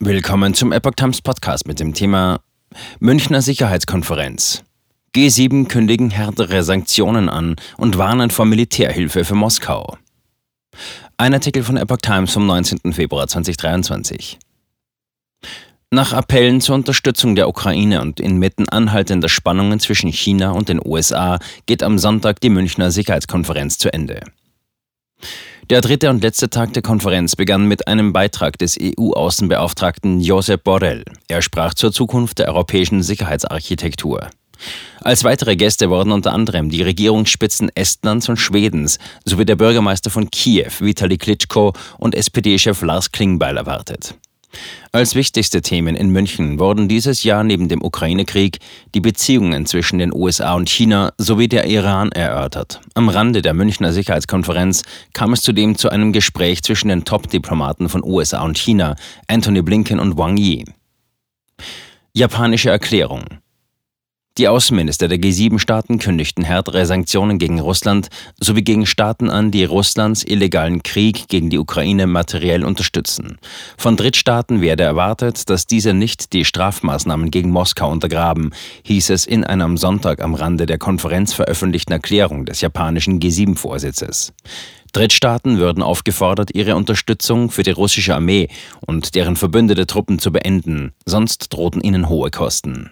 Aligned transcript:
Willkommen 0.00 0.54
zum 0.54 0.70
Epoch 0.70 0.92
Times 0.94 1.20
Podcast 1.22 1.66
mit 1.66 1.80
dem 1.80 1.92
Thema 1.92 2.38
Münchner 3.00 3.42
Sicherheitskonferenz. 3.42 4.62
G7 5.12 5.66
kündigen 5.66 6.10
härtere 6.10 6.62
Sanktionen 6.62 7.28
an 7.28 7.56
und 7.78 7.98
warnen 7.98 8.30
vor 8.30 8.46
Militärhilfe 8.46 9.24
für 9.24 9.34
Moskau. 9.34 9.98
Ein 11.16 11.34
Artikel 11.34 11.64
von 11.64 11.76
Epoch 11.76 11.96
Times 11.96 12.32
vom 12.32 12.46
19. 12.46 12.92
Februar 12.92 13.26
2023. 13.26 14.38
Nach 15.90 16.12
Appellen 16.12 16.60
zur 16.60 16.76
Unterstützung 16.76 17.34
der 17.34 17.48
Ukraine 17.48 18.00
und 18.00 18.20
inmitten 18.20 18.68
anhaltender 18.68 19.28
Spannungen 19.28 19.80
zwischen 19.80 20.12
China 20.12 20.52
und 20.52 20.68
den 20.68 20.80
USA 20.80 21.40
geht 21.66 21.82
am 21.82 21.98
Sonntag 21.98 22.40
die 22.40 22.50
Münchner 22.50 22.92
Sicherheitskonferenz 22.92 23.78
zu 23.78 23.92
Ende. 23.92 24.20
Der 25.70 25.82
dritte 25.82 26.08
und 26.08 26.22
letzte 26.22 26.48
Tag 26.48 26.72
der 26.72 26.80
Konferenz 26.80 27.36
begann 27.36 27.68
mit 27.68 27.88
einem 27.88 28.14
Beitrag 28.14 28.56
des 28.56 28.78
EU-Außenbeauftragten 28.80 30.18
Josep 30.18 30.64
Borrell. 30.64 31.04
Er 31.28 31.42
sprach 31.42 31.74
zur 31.74 31.92
Zukunft 31.92 32.38
der 32.38 32.48
europäischen 32.48 33.02
Sicherheitsarchitektur. 33.02 34.30
Als 35.02 35.24
weitere 35.24 35.56
Gäste 35.56 35.90
wurden 35.90 36.12
unter 36.12 36.32
anderem 36.32 36.70
die 36.70 36.80
Regierungsspitzen 36.80 37.70
Estlands 37.74 38.30
und 38.30 38.38
Schwedens 38.38 38.98
sowie 39.26 39.44
der 39.44 39.56
Bürgermeister 39.56 40.08
von 40.08 40.30
Kiew, 40.30 40.70
Vitali 40.80 41.18
Klitschko, 41.18 41.74
und 41.98 42.14
SPD-Chef 42.14 42.80
Lars 42.80 43.12
Klingbeil 43.12 43.58
erwartet. 43.58 44.14
Als 44.92 45.14
wichtigste 45.14 45.60
Themen 45.60 45.94
in 45.94 46.10
München 46.10 46.58
wurden 46.58 46.88
dieses 46.88 47.22
Jahr 47.22 47.44
neben 47.44 47.68
dem 47.68 47.82
Ukraine-Krieg 47.82 48.58
die 48.94 49.00
Beziehungen 49.00 49.66
zwischen 49.66 49.98
den 49.98 50.12
USA 50.14 50.54
und 50.54 50.68
China 50.68 51.12
sowie 51.18 51.48
der 51.48 51.66
Iran 51.66 52.10
erörtert. 52.12 52.80
Am 52.94 53.08
Rande 53.08 53.42
der 53.42 53.54
Münchner 53.54 53.92
Sicherheitskonferenz 53.92 54.82
kam 55.12 55.32
es 55.32 55.42
zudem 55.42 55.76
zu 55.76 55.90
einem 55.90 56.12
Gespräch 56.12 56.62
zwischen 56.62 56.88
den 56.88 57.04
Top-Diplomaten 57.04 57.88
von 57.88 58.02
USA 58.02 58.42
und 58.42 58.58
China, 58.58 58.96
Anthony 59.26 59.62
Blinken 59.62 60.00
und 60.00 60.16
Wang 60.16 60.36
Yi. 60.36 60.64
Japanische 62.14 62.70
Erklärung 62.70 63.24
die 64.38 64.48
Außenminister 64.48 65.08
der 65.08 65.18
G7-Staaten 65.18 65.98
kündigten 65.98 66.44
härtere 66.44 66.86
Sanktionen 66.86 67.38
gegen 67.38 67.60
Russland 67.60 68.08
sowie 68.40 68.62
gegen 68.62 68.86
Staaten 68.86 69.30
an, 69.30 69.50
die 69.50 69.64
Russlands 69.64 70.24
illegalen 70.24 70.82
Krieg 70.82 71.28
gegen 71.28 71.50
die 71.50 71.58
Ukraine 71.58 72.06
materiell 72.06 72.64
unterstützen. 72.64 73.38
Von 73.76 73.96
Drittstaaten 73.96 74.60
werde 74.60 74.84
erwartet, 74.84 75.50
dass 75.50 75.66
diese 75.66 75.92
nicht 75.92 76.32
die 76.32 76.44
Strafmaßnahmen 76.44 77.30
gegen 77.30 77.50
Moskau 77.50 77.90
untergraben, 77.90 78.52
hieß 78.84 79.10
es 79.10 79.26
in 79.26 79.44
einer 79.44 79.64
am 79.64 79.76
Sonntag 79.76 80.22
am 80.22 80.34
Rande 80.34 80.66
der 80.66 80.78
Konferenz 80.78 81.32
veröffentlichten 81.32 81.92
Erklärung 81.92 82.46
des 82.46 82.60
japanischen 82.60 83.18
G7-Vorsitzes. 83.20 84.32
Drittstaaten 84.92 85.58
würden 85.58 85.82
aufgefordert, 85.82 86.54
ihre 86.54 86.76
Unterstützung 86.76 87.50
für 87.50 87.62
die 87.62 87.72
russische 87.72 88.14
Armee 88.14 88.48
und 88.80 89.14
deren 89.14 89.36
verbündete 89.36 89.86
Truppen 89.86 90.18
zu 90.18 90.32
beenden, 90.32 90.92
sonst 91.04 91.52
drohten 91.52 91.82
ihnen 91.82 92.08
hohe 92.08 92.30
Kosten. 92.30 92.90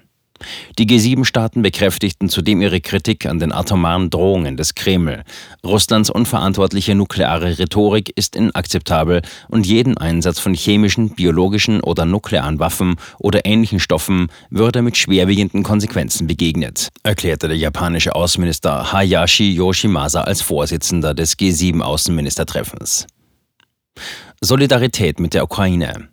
Die 0.78 0.86
G7-Staaten 0.86 1.62
bekräftigten 1.62 2.28
zudem 2.28 2.60
ihre 2.60 2.80
Kritik 2.80 3.26
an 3.26 3.38
den 3.38 3.52
atomaren 3.52 4.10
Drohungen 4.10 4.56
des 4.56 4.74
Kreml. 4.74 5.24
Russlands 5.64 6.10
unverantwortliche 6.10 6.94
nukleare 6.94 7.58
Rhetorik 7.58 8.12
ist 8.16 8.36
inakzeptabel 8.36 9.22
und 9.48 9.66
jeden 9.66 9.96
Einsatz 9.96 10.38
von 10.38 10.54
chemischen, 10.54 11.10
biologischen 11.10 11.80
oder 11.80 12.04
nuklearen 12.04 12.58
Waffen 12.58 12.96
oder 13.18 13.44
ähnlichen 13.46 13.80
Stoffen 13.80 14.28
würde 14.50 14.82
mit 14.82 14.96
schwerwiegenden 14.96 15.62
Konsequenzen 15.62 16.26
begegnet, 16.26 16.88
erklärte 17.02 17.48
der 17.48 17.56
japanische 17.56 18.14
Außenminister 18.14 18.92
Hayashi 18.92 19.52
Yoshimasa 19.52 20.22
als 20.22 20.42
Vorsitzender 20.42 21.14
des 21.14 21.38
G7-Außenministertreffens. 21.38 23.06
Solidarität 24.40 25.18
mit 25.18 25.34
der 25.34 25.44
Ukraine. 25.44 26.08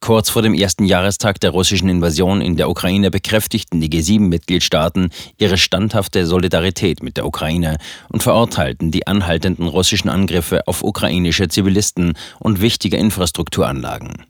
Kurz 0.00 0.30
vor 0.30 0.42
dem 0.42 0.54
ersten 0.54 0.84
Jahrestag 0.84 1.40
der 1.40 1.50
russischen 1.50 1.88
Invasion 1.88 2.40
in 2.40 2.56
der 2.56 2.68
Ukraine 2.70 3.10
bekräftigten 3.10 3.80
die 3.80 3.88
G7-Mitgliedstaaten 3.88 5.10
ihre 5.38 5.58
standhafte 5.58 6.26
Solidarität 6.26 7.02
mit 7.02 7.16
der 7.16 7.26
Ukraine 7.26 7.78
und 8.08 8.22
verurteilten 8.22 8.90
die 8.90 9.06
anhaltenden 9.06 9.66
russischen 9.66 10.08
Angriffe 10.08 10.66
auf 10.68 10.84
ukrainische 10.84 11.48
Zivilisten 11.48 12.12
und 12.38 12.60
wichtige 12.60 12.98
Infrastrukturanlagen. 12.98 14.26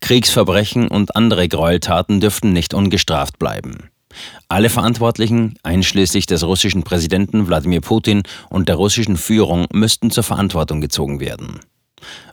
Kriegsverbrechen 0.00 0.88
und 0.88 1.16
andere 1.16 1.48
Gräueltaten 1.48 2.20
dürften 2.20 2.52
nicht 2.52 2.74
ungestraft 2.74 3.38
bleiben. 3.38 3.90
Alle 4.48 4.70
Verantwortlichen, 4.70 5.56
einschließlich 5.62 6.26
des 6.26 6.44
russischen 6.44 6.82
Präsidenten 6.82 7.46
Wladimir 7.46 7.80
Putin 7.80 8.22
und 8.48 8.68
der 8.68 8.76
russischen 8.76 9.16
Führung, 9.16 9.66
müssten 9.72 10.10
zur 10.10 10.24
Verantwortung 10.24 10.80
gezogen 10.80 11.20
werden. 11.20 11.60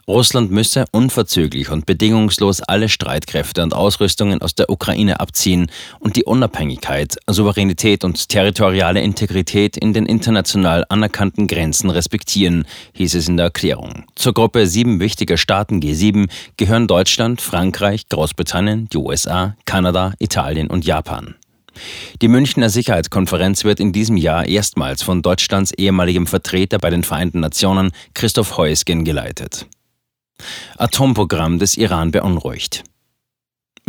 Russland 0.07 0.51
müsse 0.51 0.85
unverzüglich 0.91 1.69
und 1.69 1.85
bedingungslos 1.85 2.61
alle 2.61 2.87
Streitkräfte 2.87 3.61
und 3.61 3.73
Ausrüstungen 3.73 4.41
aus 4.41 4.55
der 4.55 4.69
Ukraine 4.69 5.19
abziehen 5.19 5.69
und 5.99 6.15
die 6.15 6.23
Unabhängigkeit, 6.23 7.17
Souveränität 7.27 8.05
und 8.05 8.29
territoriale 8.29 9.01
Integrität 9.01 9.75
in 9.75 9.91
den 9.91 10.05
international 10.05 10.85
anerkannten 10.87 11.47
Grenzen 11.47 11.89
respektieren, 11.89 12.65
hieß 12.93 13.15
es 13.15 13.27
in 13.27 13.35
der 13.35 13.47
Erklärung. 13.47 14.05
Zur 14.15 14.33
Gruppe 14.33 14.67
sieben 14.67 15.01
wichtiger 15.01 15.35
Staaten 15.35 15.81
G7 15.81 16.29
gehören 16.55 16.87
Deutschland, 16.87 17.41
Frankreich, 17.41 18.07
Großbritannien, 18.07 18.87
die 18.87 18.97
USA, 18.97 19.57
Kanada, 19.65 20.13
Italien 20.19 20.67
und 20.67 20.85
Japan. 20.85 21.35
Die 22.21 22.27
Münchner 22.27 22.69
Sicherheitskonferenz 22.69 23.63
wird 23.63 23.79
in 23.79 23.91
diesem 23.91 24.17
Jahr 24.17 24.45
erstmals 24.47 25.03
von 25.03 25.21
Deutschlands 25.21 25.71
ehemaligem 25.71 26.27
Vertreter 26.27 26.77
bei 26.79 26.89
den 26.89 27.03
Vereinten 27.03 27.39
Nationen 27.39 27.91
Christoph 28.13 28.57
Heusgen 28.57 29.03
geleitet. 29.03 29.67
Atomprogramm 30.77 31.59
des 31.59 31.77
Iran 31.77 32.11
beunruhigt. 32.11 32.83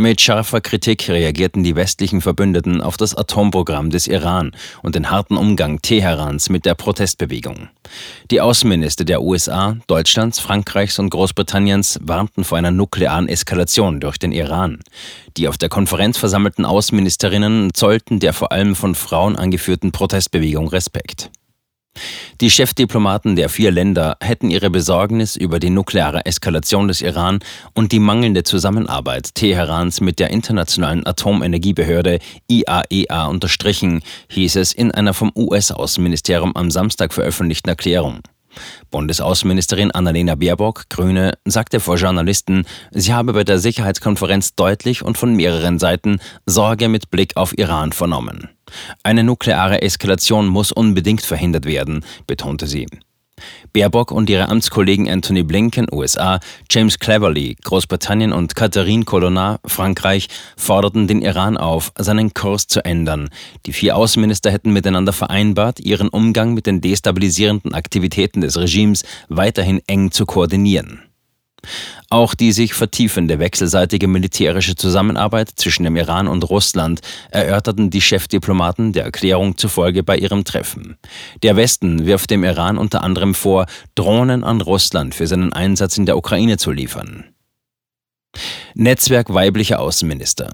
Mit 0.01 0.21
scharfer 0.21 0.61
Kritik 0.61 1.09
reagierten 1.09 1.65
die 1.65 1.75
westlichen 1.75 2.21
Verbündeten 2.21 2.81
auf 2.81 2.97
das 2.97 3.17
Atomprogramm 3.17 3.91
des 3.91 4.07
Iran 4.07 4.53
und 4.81 4.95
den 4.95 5.11
harten 5.11 5.37
Umgang 5.37 5.83
Teherans 5.83 6.51
mit 6.51 6.67
der 6.67 6.77
Protestbewegung. 6.77 7.69
Die 8.31 8.41
Außenminister 8.41 9.05
der 9.05 9.23
USA, 9.23 9.77
Deutschlands, 9.89 10.39
Frankreichs 10.39 11.01
und 11.01 11.11
Großbritanniens 11.11 11.99
warnten 12.01 12.45
vor 12.45 12.59
einer 12.59 12.71
nuklearen 12.71 13.29
Eskalation 13.29 13.99
durch 13.99 14.19
den 14.19 14.31
Iran. 14.31 14.79
Die 15.37 15.49
auf 15.49 15.59
der 15.59 15.69
Konferenz 15.69 16.17
versammelten 16.17 16.65
Außenministerinnen 16.65 17.75
zollten 17.75 18.21
der 18.21 18.35
vor 18.35 18.53
allem 18.53 18.77
von 18.77 18.95
Frauen 18.95 19.35
angeführten 19.35 19.91
Protestbewegung 19.91 20.69
Respekt. 20.69 21.33
Die 22.41 22.51
Chefdiplomaten 22.51 23.35
der 23.35 23.49
vier 23.49 23.73
Länder 23.73 24.17
hätten 24.21 24.49
ihre 24.49 24.71
Besorgnis 24.71 25.35
über 25.35 25.59
die 25.59 25.71
nukleare 25.71 26.25
Eskalation 26.25 26.87
des 26.87 27.03
Iran 27.03 27.41
und 27.75 27.91
die 27.91 27.99
mangelnde 27.99 28.45
Zusammenarbeit 28.45 29.35
Teherans 29.35 30.01
mit 30.01 30.21
der 30.21 30.31
Internationalen 30.31 31.05
Atomenergiebehörde 31.05 32.21
IAEA 32.49 32.85
e 32.91 33.29
unterstrichen, 33.29 34.03
hieß 34.29 34.55
es 34.55 34.73
in 34.73 34.93
einer 34.93 35.15
vom 35.15 35.33
US-Außenministerium 35.35 36.55
am 36.55 36.71
Samstag 36.71 37.13
veröffentlichten 37.13 37.71
Erklärung. 37.71 38.21
Bundesaußenministerin 38.91 39.91
Annalena 39.91 40.35
Baerbock, 40.35 40.89
Grüne, 40.89 41.33
sagte 41.45 41.81
vor 41.81 41.97
Journalisten, 41.97 42.65
sie 42.91 43.15
habe 43.15 43.33
bei 43.33 43.45
der 43.45 43.59
Sicherheitskonferenz 43.59 44.55
deutlich 44.55 45.05
und 45.05 45.19
von 45.19 45.35
mehreren 45.35 45.79
Seiten 45.79 46.21
Sorge 46.47 46.89
mit 46.89 47.11
Blick 47.11 47.37
auf 47.37 47.57
Iran 47.57 47.93
vernommen. 47.93 48.49
Eine 49.03 49.25
nukleare 49.25 49.83
Eskalation 49.83 50.47
muss 50.47 50.73
unbedingt 50.73 51.23
verhindert 51.23 51.65
werden, 51.65 52.05
betonte 52.27 52.67
sie. 52.67 52.87
Baerbock 53.73 54.11
und 54.11 54.31
ihre 54.31 54.49
Amtskollegen 54.49 55.09
Anthony 55.09 55.43
Blinken, 55.43 55.87
USA, 55.91 56.41
James 56.71 56.99
Cleverly, 56.99 57.57
Großbritannien 57.63 58.33
und 58.33 58.55
Catherine 58.55 59.05
Colonna, 59.05 59.61
Frankreich, 59.65 60.29
forderten 60.57 61.07
den 61.07 61.23
Iran 61.23 61.57
auf, 61.57 61.93
seinen 61.99 62.35
Kurs 62.35 62.67
zu 62.67 62.85
ändern. 62.85 63.29
Die 63.67 63.73
vier 63.73 63.97
Außenminister 63.97 64.51
hätten 64.51 64.73
miteinander 64.73 65.13
vereinbart, 65.13 65.81
ihren 65.81 66.09
Umgang 66.09 66.55
mit 66.55 66.67
den 66.67 66.81
destabilisierenden 66.81 67.75
Aktivitäten 67.75 68.41
des 68.41 68.57
Regimes 68.57 69.05
weiterhin 69.29 69.81
eng 69.87 70.11
zu 70.11 70.27
koordinieren. 70.27 71.08
Auch 72.11 72.35
die 72.35 72.53
sich 72.53 72.75
vertiefende 72.75 73.39
wechselseitige 73.39 74.09
militärische 74.09 74.77
Zusammenarbeit 74.77 75.51
zwischen 75.57 75.85
dem 75.85 75.97
Iran 75.97 76.29
und 76.29 76.49
Russland 76.49 77.01
erörterten 77.31 77.91
die 77.91 78.01
Chefdiplomaten 78.01 78.93
der 78.93 79.05
Erklärung 79.05 79.59
zufolge 79.59 80.03
bei 80.03 80.17
ihrem 80.17 80.45
Treffen. 80.45 80.97
Der 81.43 81.57
Westen 81.57 82.07
wirft 82.07 82.31
dem 82.31 82.45
Iran 82.45 82.79
unter 82.79 83.03
anderem 83.03 83.35
vor, 83.35 83.67
Drohnen 83.95 84.45
an 84.45 84.61
Russland 84.61 85.15
für 85.15 85.27
seinen 85.27 85.53
Einsatz 85.53 85.99
in 85.99 86.07
der 86.07 86.17
Ukraine 86.17 86.57
zu 86.57 86.71
liefern. 86.71 87.25
Netzwerk 88.75 89.33
weiblicher 89.33 89.81
Außenminister. 89.81 90.53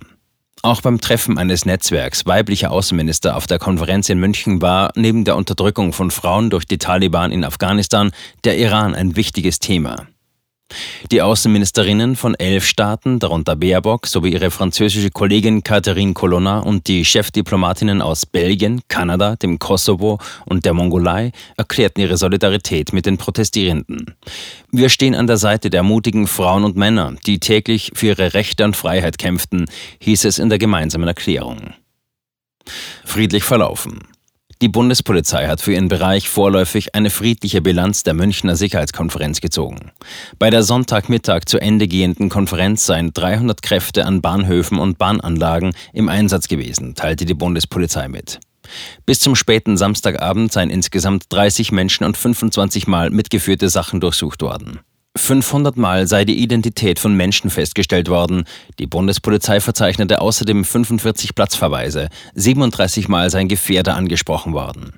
Auch 0.62 0.80
beim 0.80 0.98
Treffen 0.98 1.36
eines 1.36 1.66
Netzwerks 1.66 2.24
weiblicher 2.24 2.70
Außenminister 2.70 3.36
auf 3.36 3.46
der 3.46 3.58
Konferenz 3.58 4.08
in 4.08 4.18
München 4.18 4.62
war 4.62 4.92
neben 4.96 5.24
der 5.24 5.36
Unterdrückung 5.36 5.92
von 5.92 6.10
Frauen 6.10 6.48
durch 6.48 6.64
die 6.64 6.78
Taliban 6.78 7.32
in 7.32 7.44
Afghanistan 7.44 8.12
der 8.44 8.56
Iran 8.56 8.94
ein 8.94 9.14
wichtiges 9.14 9.58
Thema. 9.58 10.06
Die 11.10 11.22
Außenministerinnen 11.22 12.16
von 12.16 12.34
elf 12.34 12.64
Staaten, 12.64 13.18
darunter 13.18 13.56
Baerbock, 13.56 14.06
sowie 14.06 14.32
ihre 14.32 14.50
französische 14.50 15.10
Kollegin 15.10 15.62
Catherine 15.62 16.14
Colonna 16.14 16.60
und 16.60 16.88
die 16.88 17.04
Chefdiplomatinnen 17.04 18.00
aus 18.00 18.26
Belgien, 18.26 18.80
Kanada, 18.88 19.36
dem 19.36 19.58
Kosovo 19.58 20.18
und 20.46 20.64
der 20.64 20.72
Mongolei 20.72 21.32
erklärten 21.56 22.00
ihre 22.00 22.16
Solidarität 22.16 22.92
mit 22.92 23.06
den 23.06 23.18
Protestierenden. 23.18 24.14
Wir 24.70 24.88
stehen 24.88 25.14
an 25.14 25.26
der 25.26 25.36
Seite 25.36 25.70
der 25.70 25.82
mutigen 25.82 26.26
Frauen 26.26 26.64
und 26.64 26.76
Männer, 26.76 27.14
die 27.26 27.38
täglich 27.38 27.92
für 27.94 28.06
ihre 28.08 28.34
Rechte 28.34 28.64
und 28.64 28.74
Freiheit 28.74 29.18
kämpften, 29.18 29.66
hieß 30.00 30.24
es 30.24 30.38
in 30.38 30.48
der 30.48 30.58
gemeinsamen 30.58 31.06
Erklärung. 31.06 31.74
Friedlich 33.04 33.44
verlaufen. 33.44 34.13
Die 34.64 34.70
Bundespolizei 34.70 35.46
hat 35.46 35.60
für 35.60 35.74
ihren 35.74 35.88
Bereich 35.88 36.30
vorläufig 36.30 36.94
eine 36.94 37.10
friedliche 37.10 37.60
Bilanz 37.60 38.02
der 38.02 38.14
Münchner 38.14 38.56
Sicherheitskonferenz 38.56 39.42
gezogen. 39.42 39.90
Bei 40.38 40.48
der 40.48 40.62
Sonntagmittag 40.62 41.40
zu 41.44 41.58
Ende 41.58 41.86
gehenden 41.86 42.30
Konferenz 42.30 42.86
seien 42.86 43.12
300 43.12 43.60
Kräfte 43.60 44.06
an 44.06 44.22
Bahnhöfen 44.22 44.78
und 44.78 44.96
Bahnanlagen 44.96 45.74
im 45.92 46.08
Einsatz 46.08 46.48
gewesen, 46.48 46.94
teilte 46.94 47.26
die 47.26 47.34
Bundespolizei 47.34 48.08
mit. 48.08 48.40
Bis 49.04 49.20
zum 49.20 49.36
späten 49.36 49.76
Samstagabend 49.76 50.50
seien 50.50 50.70
insgesamt 50.70 51.24
30 51.28 51.70
Menschen 51.70 52.04
und 52.04 52.16
25 52.16 52.86
Mal 52.86 53.10
mitgeführte 53.10 53.68
Sachen 53.68 54.00
durchsucht 54.00 54.40
worden. 54.40 54.80
500 55.16 55.76
Mal 55.76 56.08
sei 56.08 56.24
die 56.24 56.42
Identität 56.42 56.98
von 56.98 57.16
Menschen 57.16 57.48
festgestellt 57.48 58.08
worden. 58.08 58.44
Die 58.80 58.86
Bundespolizei 58.86 59.60
verzeichnete 59.60 60.20
außerdem 60.20 60.64
45 60.64 61.34
Platzverweise. 61.36 62.08
37 62.34 63.08
Mal 63.08 63.30
seien 63.30 63.48
Gefährder 63.48 63.94
angesprochen 63.94 64.52
worden. 64.52 64.94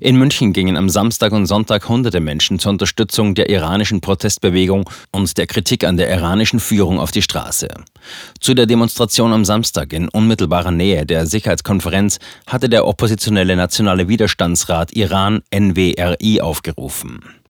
In 0.00 0.16
München 0.16 0.52
gingen 0.52 0.76
am 0.76 0.88
Samstag 0.88 1.32
und 1.32 1.46
Sonntag 1.46 1.88
hunderte 1.88 2.20
Menschen 2.20 2.58
zur 2.58 2.70
Unterstützung 2.70 3.34
der 3.34 3.50
iranischen 3.50 4.00
Protestbewegung 4.00 4.88
und 5.12 5.36
der 5.36 5.46
Kritik 5.46 5.84
an 5.84 5.98
der 5.98 6.08
iranischen 6.08 6.60
Führung 6.60 6.98
auf 6.98 7.10
die 7.10 7.20
Straße. 7.20 7.68
Zu 8.40 8.54
der 8.54 8.66
Demonstration 8.66 9.32
am 9.32 9.44
Samstag 9.44 9.92
in 9.92 10.08
unmittelbarer 10.08 10.70
Nähe 10.70 11.04
der 11.04 11.26
Sicherheitskonferenz 11.26 12.18
hatte 12.46 12.68
der 12.68 12.86
oppositionelle 12.86 13.56
Nationale 13.56 14.08
Widerstandsrat 14.08 14.92
Iran 14.92 15.42
NWRI 15.54 16.40
aufgerufen. 16.40 17.20